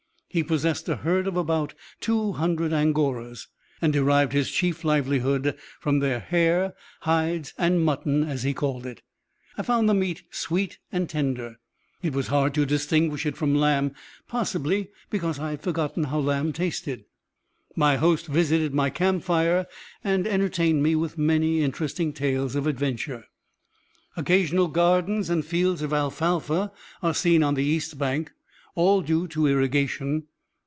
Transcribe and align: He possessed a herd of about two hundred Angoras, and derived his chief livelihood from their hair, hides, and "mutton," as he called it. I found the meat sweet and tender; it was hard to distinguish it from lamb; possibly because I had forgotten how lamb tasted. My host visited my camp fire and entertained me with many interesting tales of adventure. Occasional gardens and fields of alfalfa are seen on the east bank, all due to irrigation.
He 0.33 0.43
possessed 0.43 0.87
a 0.87 0.95
herd 0.95 1.27
of 1.27 1.35
about 1.35 1.73
two 1.99 2.31
hundred 2.31 2.71
Angoras, 2.71 3.47
and 3.81 3.91
derived 3.91 4.31
his 4.31 4.49
chief 4.49 4.85
livelihood 4.85 5.57
from 5.81 5.99
their 5.99 6.21
hair, 6.21 6.73
hides, 7.01 7.53
and 7.57 7.83
"mutton," 7.83 8.23
as 8.23 8.43
he 8.43 8.53
called 8.53 8.85
it. 8.85 9.01
I 9.57 9.63
found 9.63 9.89
the 9.89 9.93
meat 9.93 10.23
sweet 10.31 10.79
and 10.89 11.09
tender; 11.09 11.57
it 12.01 12.13
was 12.13 12.27
hard 12.27 12.53
to 12.53 12.65
distinguish 12.65 13.25
it 13.25 13.35
from 13.35 13.53
lamb; 13.55 13.91
possibly 14.29 14.87
because 15.09 15.37
I 15.37 15.49
had 15.49 15.61
forgotten 15.61 16.05
how 16.05 16.19
lamb 16.19 16.53
tasted. 16.53 17.03
My 17.75 17.97
host 17.97 18.27
visited 18.27 18.73
my 18.73 18.89
camp 18.89 19.23
fire 19.25 19.67
and 20.01 20.25
entertained 20.25 20.81
me 20.81 20.95
with 20.95 21.17
many 21.17 21.61
interesting 21.61 22.13
tales 22.13 22.55
of 22.55 22.67
adventure. 22.67 23.25
Occasional 24.15 24.69
gardens 24.69 25.29
and 25.29 25.45
fields 25.45 25.81
of 25.81 25.91
alfalfa 25.91 26.71
are 27.03 27.13
seen 27.13 27.43
on 27.43 27.55
the 27.55 27.65
east 27.65 27.97
bank, 27.97 28.31
all 28.73 29.01
due 29.01 29.27
to 29.27 29.47
irrigation. 29.47 30.23